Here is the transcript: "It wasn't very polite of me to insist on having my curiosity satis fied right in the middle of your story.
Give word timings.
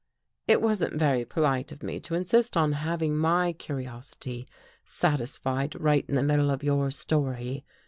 "It 0.47 0.63
wasn't 0.63 0.95
very 0.97 1.25
polite 1.25 1.71
of 1.71 1.83
me 1.83 1.99
to 1.99 2.15
insist 2.15 2.57
on 2.57 2.71
having 2.71 3.15
my 3.15 3.53
curiosity 3.53 4.47
satis 4.83 5.37
fied 5.37 5.79
right 5.79 6.07
in 6.09 6.15
the 6.15 6.23
middle 6.23 6.49
of 6.49 6.63
your 6.63 6.89
story. 6.89 7.63